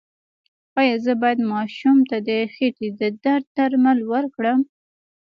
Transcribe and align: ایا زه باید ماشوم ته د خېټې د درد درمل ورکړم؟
ایا 0.79 0.95
زه 1.05 1.13
باید 1.21 1.39
ماشوم 1.53 1.97
ته 2.09 2.17
د 2.27 2.29
خېټې 2.53 2.87
د 2.99 3.01
درد 3.23 3.45
درمل 3.57 3.99
ورکړم؟ 4.13 4.59